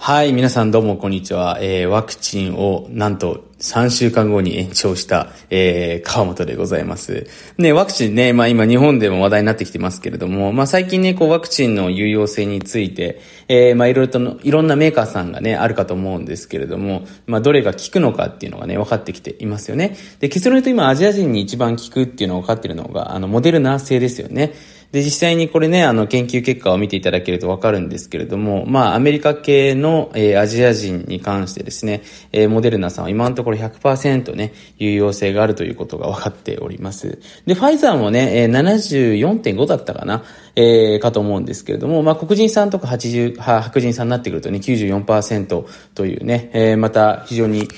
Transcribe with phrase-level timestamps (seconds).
[0.00, 1.58] はい、皆さんどうもこんにちは。
[1.60, 7.26] えー、ワクチンをなんと3週間後に延長した、えー、川本でございます。
[7.58, 19.96] ね、ワクチンね、まあ今日本でも話題になってきてますけれども、まあ最近ね、こうワクチンの有用性について、えー、まあいろいろとの、いろんなメーカーさんがね、あるかと思うんですけれども、まあどれが効くのかっていうのがね、分かってきていますよね。
[20.20, 24.54] で、結論言うと今アジア人に一番効くっていうのが分かってるのが、あの、モデルナ製ですよね。
[24.92, 37.18] で、実際にこれね、あの、研究結果を見ていただけるとわかるんですけれども、まあ、アメリカ系の、えー、アジア人に関してですね、えー、モデルナさんは今のところ100%ね、有用性があるということが分かっております。
[37.44, 40.24] で、ファイザーもね、えー、74.5だったかな、
[40.56, 47.68] えー、かと思うんですけれども、まあ、黒人さんとか80、白人さんになってくるとね、94%というね、えー、また非常に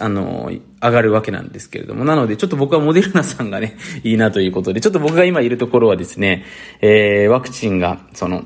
[0.00, 0.50] あの、
[0.82, 2.04] 上がるわけなんですけれども。
[2.04, 6.44] なので、ちょっと僕はモデルナさんがね、いいなということで、ちょっと僕が今いるところはですね、
[6.80, 8.44] えー、ワクチンが、その、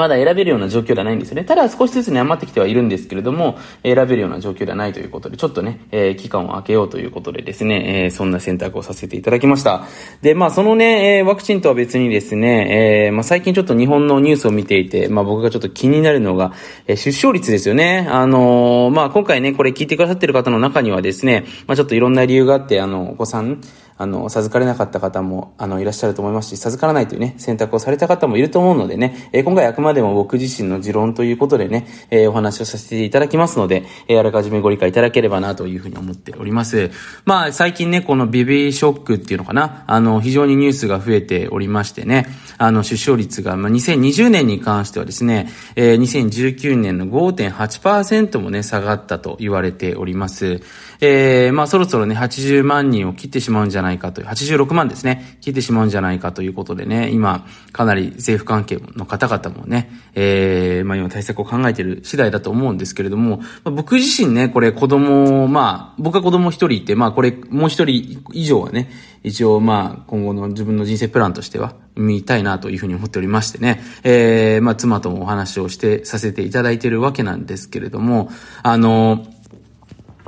[0.00, 1.44] まだ選べるような状況ではないんですよね。
[1.44, 9.84] ただ少しずつね、余ってきてはいるんですけれども、選べるような状況ではないということで、ちょっとね、えー、期間を空けようということでですね、えー、そんな選択をさせていただきました。
[10.22, 16.52] で、まあそのね、えー、ワクチンとは別にですね、えー、まあ最近ちょっと日本のニュースを見ていて、まあ僕がちょっと気になるのが、
[16.86, 18.06] えー、出生率ですよね。
[18.10, 23.60] あのー、まあ今回ね、これ聞いてくださってる方の中にはですね、まあちょっといろんな理由があって、あの、お子さん、
[24.00, 36.90] あの、授かれなかった方も、あの、いらっしゃると思いますし、授からないというね、選択をされた方もいると思うのでね、えー、今回あくまでも僕自身の持論ということでね、えー、お話をさせていただきますので、えー、あらかじめご理解いただければなというふうに思っております。
[37.26, 50.62] まあ、最近ね、このベビーショックっていうのかな、あの、非常にニュースが増えておりましてね、あの、出生率が、まあ、2020年に関してはですね、えー、2019年の5.8%もね、下がったと言われております。
[51.02, 68.90] えー、まあ、そろそろね、80万人を切ってしまうんじゃないないかという、86万ですね、切ってしまうんじゃないかということでね、今、かなり政府関係の方々もね、えー、まあ今対策を考えている次第だと思うんですけれども、まあ、僕自身ね、これ子供、まあ、僕は子供一人いて、まあこれもう一人以上はね、
[69.22, 78.30] 一応まあ今後の自分の人生プランとしては見たいなというふうに思っておりましてね、えー、まあ妻ともお話をしてさせていただいているわけなんですけれども、
[78.62, 79.26] あの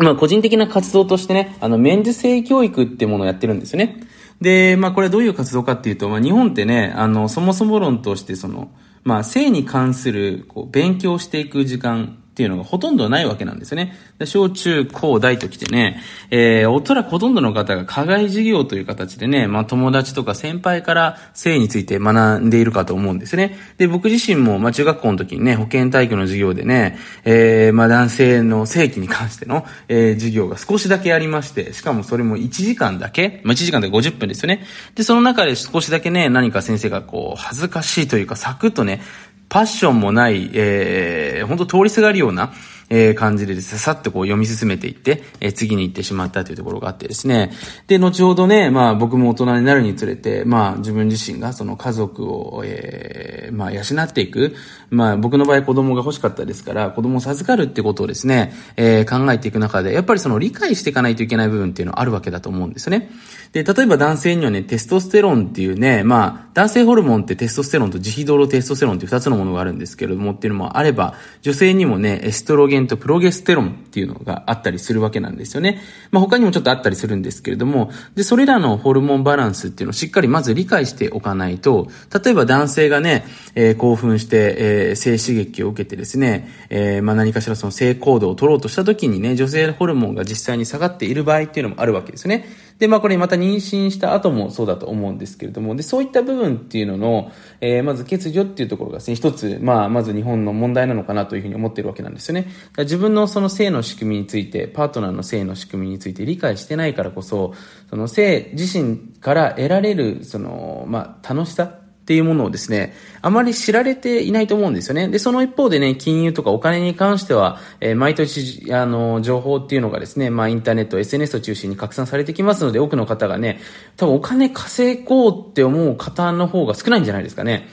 [0.02, 4.00] まあ、個人的な活動としてね、あの、メンズ性教育ってものをやってるんですよね。
[4.40, 8.70] で、まあ、これどういう活動かっていうと、まあ、日本ってね、あの、そもそも論として、その、
[9.04, 13.94] まあ、性に関する、こう、勉強していく時間っていうのがほとんどないわけなんですよね。
[14.25, 16.00] 小中高大と来てね、
[16.31, 23.59] えー、おそらくほとんどの方が課外授業という形でね、まあ友達とか先輩から性について学んでいるかと思うんですね。
[23.76, 34.64] で、僕自身も、まあ中学校の時にね、保健体育の授業でね、えー、まあ男性の性器に関しての、えー、授業が少しだけありまして、しかもそれも1時間だけ、まあ1時間で50分ですよね。
[34.94, 39.03] で、その中で少しだけね、何か先生がこう、恥ずかしいというか、サクッとね、
[39.52, 42.54] パッションもない、えー、本当通りすがるような、
[42.94, 47.50] えー、感じでささっとこう読み進めていって、えー、次に行ってしまったというところがあってですね。
[47.86, 54.54] で、後ほどね、まあ僕も大人になるにつれて、まあ自分自身がその家族を、えー、まあ養っていく、
[54.91, 63.10] まあ僕の場合子供が欲しかったですから、子供を授かるってことをですね、えー、考えていく中で、やっぱりその理解していかないといけない部分っていうのはあるわけだと思うんですね。
[63.52, 75.81] で、例えば男性にはね、テストステロンっていうね、まあ、男性ホルモンってテストステロンとジヒドロテストステロンっていう二つのものがあるんですけれどもっていうのもあれば、女性にもね、エストロゲンとプロゲステロンっていうのがあったりするわけなんですよね。
[76.10, 81.88] まあ、他にもちょっとあったりするんですけれども、で、それらのホルモンバランスっていうのをしっかりまず理解しておかないと、
[82.25, 92.47] 例えば男性がね、えー、興奮して、えー、性刺激を受けてですね、えー、まあ、何かしらその性行動を取ろうとした時にね、女性ホルモンが実際に下がっている場合っていうのもあるわけですよね。
[92.78, 102.49] で、まあこれまた妊娠した後もそうだと思うんですけれども、で、そういった部分っていうのの、えー、まず欠如っていうところがですね、一つ、まあまず日本の問題なのかなというふうに思ってるわけなんですよね。
[102.78, 107.55] 自分のその性の仕組みについて、パートナーの性の仕組みについて理解してないからこそ、
[107.91, 115.06] その性自身から得られる、その、まあ楽しさっていうものをですね、あまり知られていないと思うんですよね。
[115.06, 123.60] で、その一方でね、金融とかお金に関しては、えー、毎年、あの、情報っていうのがですね、まあ、インターネット、SNS を中心に拡散されてきますので、多くの方がね、
[123.96, 127.69] 多分お金稼ごうって思う方の方が少ないんじゃないですかね。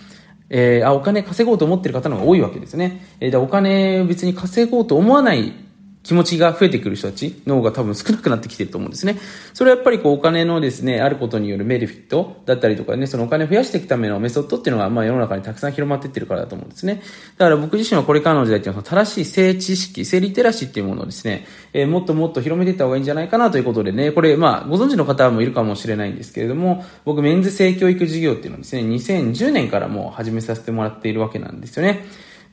[0.52, 3.02] えー、あ、お金稼ごうと思ってる方の方が多いわけですね。
[3.20, 5.54] えー、お金別に稼ごうと思わない
[6.02, 9.18] 気持ちが増えてくる人たちの方が多分少なくなってきてると思うんですね。
[9.54, 17.02] それはやっぱりこうお金のですね、あることによるメリフィットだったりとかね、そのお金を増やしていくためのメソッドっていうのがまあ世の中にたくさん広まっていってるからだと思うんですね。
[17.38, 32.06] だから僕自身はこれからの時代っていうのは正しい性知識、性リテラシーっていうものをですね、えー、もっともっと広めていった方がいいんじゃないかなということでね、これまあご存知の方もいるかもしれないんですけれども、僕メンズ性教育事業っていうのをですね、2010年からもう始めさせてもらっているわけなんですよね。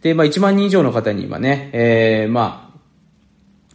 [0.03, 2.66] で、まあ1万人以上の方に今ね、えー、まあ、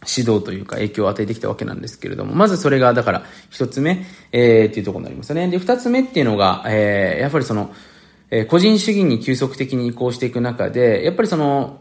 [0.04, 5.48] 指導というか影響を与えてきたわけなんですけれども、まずそれが、だから、一つ目、えー、っていうところになりますよね。
[5.48, 7.72] で、二つ目っていうのが、えー、やっぱりその、
[8.30, 11.80] えー、個人主義に急速的に移行していく中で、やっぱりその、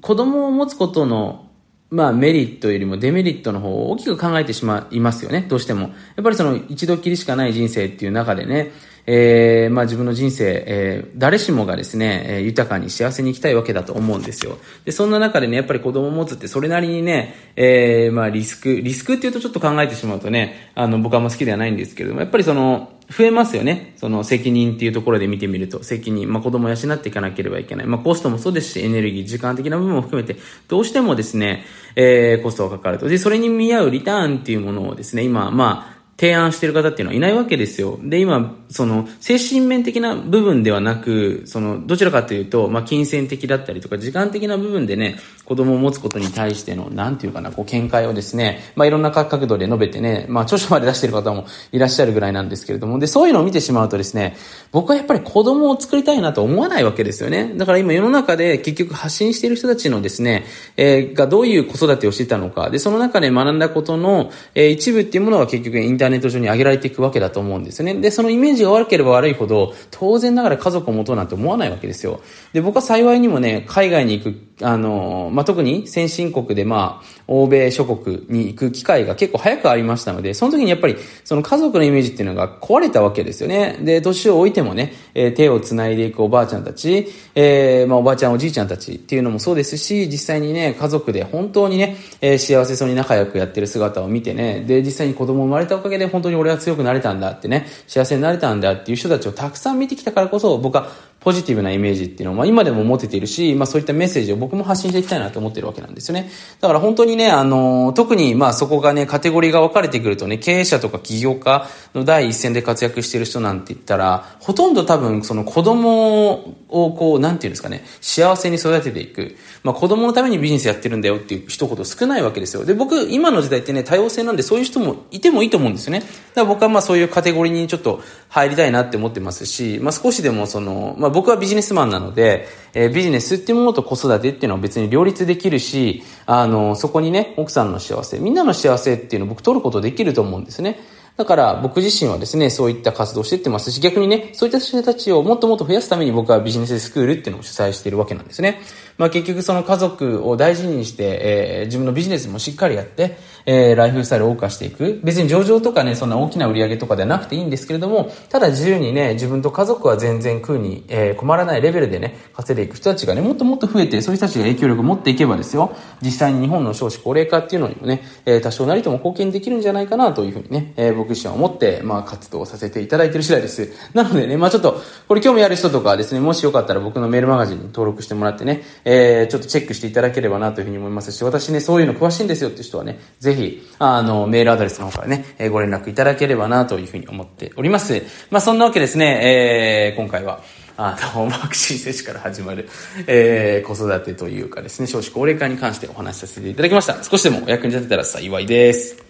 [0.00, 1.48] 子供を持つことの
[1.92, 5.82] まあメリットよりもデメリットの方を大きく考えてしまいますよね、どうしても。
[5.82, 5.88] や
[6.22, 8.72] っぱりその一度きりしかない人生っていう中でね、
[9.06, 14.58] えー、まあ自分の人生、えー、誰しもがですね、えー、豊かに幸せに生きたいわけだと思うんですよ。
[14.84, 23.94] で、そんな中でね、やっぱり子供を持つってそれなりにね、えー、まあリスク、リスクっていうとちょっと考えてしまうとね、あの、僕はあんま好きではないんですけれども、やっぱりその、増えますよね。
[23.96, 27.86] その責任っていうところで見てみると、責任、まあ子供を養っていかなければいけない。
[27.86, 30.36] まあコストもそうですし、エネルギー、時間的な部分も含めて、
[30.68, 31.64] どうしてもですね、
[31.96, 33.08] えー、コストがかかると。
[33.08, 37.98] で、それに見合うリターンっていうものをですね、今、まあ、提案してる方っていうのはいないわけですよ。
[38.00, 54.36] で、今、その、精神面的な部分ではなく、その、どちらかというと、まあ、金銭的だったりとか、時間的な部分でね、子供を持つことに対しての、なんていうかな、こう、見解をですね、まあ、いろんな角度で述べてね、まあ、著書まで出してる方もいらっしゃるぐらいなんですけれども、で、そういうのを見てしまうとですね、
[54.70, 57.52] 僕はやっぱり子供を作りたいなと思わないわけですよね。
[57.56, 60.44] だから今世の中で結局発信している人たちのですね、
[60.76, 67.94] えー、がどういう子育てをしてたのか、で、その中で学んだことの、えー、一部っていうものは結局インターネットネット上に上げられていくわけだと思うんですね。
[67.94, 72.20] で、そのイメージが悪ければ悪いほど、当然ながら家族を持とうなんて思わないわけですよ。
[72.52, 83.78] で、僕は幸いにもね、海外に行く、あの、まあ、特に先進国で、まあ、欧米諸国に行く機会が結構早くありましたので、その時にやっぱり、その家族のイメージっていうのが壊れたわけですよね。
[83.80, 100.88] で、年を置いてもね、えー、手を繋いでいくおばあちゃんたち、えー、まあ、おばあちゃんおじいちゃんたちっていうのもそうですし、実際にね、家族で本当にね、えー、幸せそうに仲良くやってる姿を見てね、で、実際に子供生まれたおかげで本当に俺は強くなれたんだってね、幸せになれたんだっていう人たちをたくさん見てきたからこそ、僕は
[101.24, 106.30] ポジティブなイメージっていうのを、まあ、今でも持てているし、まあ、そういったメッセージを僕も発信していきたいなと思ってるわけなんですよね。
[106.60, 116.32] だから本当にね、あの、特に、まあ、そこがね、カテゴリーが分かれてくるとね、経営者とか起業家の第一線で活躍している人なんて言ったら、ほとんど多分、その子供
[116.68, 119.36] をこう、なんていうんですかね、幸せに育てていく。
[119.62, 122.64] まあ、子供のためにビジネスやってるんだよっていう一言少ないわけですよ。
[122.64, 126.00] で、僕、今の時代ってね、多様性なんでそういう人もいてもいいと思うんですよね。
[126.00, 140.80] だから僕はまあそういうカテゴリーにちょっと入りたいなって思ってますし、まあ少しでもその、まあ僕はビジネスマンなので、えー、ビジネスっていうものと子育てっていうのは別に両立できるし、あの、そこにね、奥さんの幸せ、みんなの幸せっていうのを僕取ることできると思うんですね。
[141.16, 148.60] だから僕自身はですね、そういった活動をしていってますし、逆にね、そういった人たちをもっともっと増やすために僕はビジネススクールっていうのを主催しているわけなんですね。
[148.98, 153.16] まあ結局その家族を大事にして、えー、自分のビジネスもしっかりやって、
[153.46, 155.00] えー、ライフスタイルを謳歌していく。
[155.02, 173.72] 別に上場とかね、そんな大きな売り上げとかではなくていいんですけれども、ただ自由にね、自分と家族は全然食うに、えー、困らないレベルでね、稼いでいく人たちがね、もっともっと増えて、そういう人たちが影響力を持っていけばですよ、実際に日本の少子高齢化っていうのにもね、えー、多少なりとも貢献できるんじゃないかなというふうにね、えー、僕自身は思って、まあ活動させていただいている次第です。
[173.92, 188.02] なのでね、まあちょっと、これ興味ある人とかですね、もしよかったら僕のメールマガジンに登録してもらってね、えー、ちょっとチェックしていただければなというふうに思いますし、私ね、そういうの詳しいんですよっていう人はね、ぜひ、あの、メールアドレスの方からね、えご連絡いただければなというふうに思っております。
[188.30, 190.40] まあ、そんなわけですね、えー、今回は、
[190.76, 192.68] あの、 ワクチン接種から始まる、
[193.06, 197.02] えー、子育てというかですね、少子高齢化に関してお話しさせていただきました。
[197.02, 198.96] 少しでもお役に立てたら幸いです。